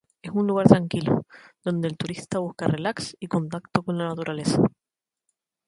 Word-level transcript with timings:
Es 0.23 0.31
un 0.31 0.47
lugar 0.47 0.67
tranquilo, 0.67 1.27
donde 1.63 1.87
el 1.87 1.95
turista 1.95 2.39
busca 2.39 2.65
relax 2.65 3.15
y 3.19 3.27
contacto 3.27 3.83
con 3.83 3.99
la 3.99 4.05
naturaleza. 4.07 4.59